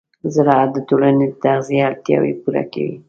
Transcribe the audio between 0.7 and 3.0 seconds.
د ټولنې د تغذیې اړتیاوې پوره کوي.